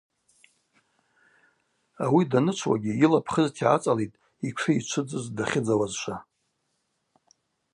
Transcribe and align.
Ауи 2.03 2.23
данычвуагьи 2.31 2.97
йыла 2.99 3.19
пхызта 3.25 3.63
йгӏацӏалитӏ 3.65 4.19
йтшы 4.47 4.69
йчвыдзыз 4.79 5.25
дахьыдзауазшва. 5.35 6.17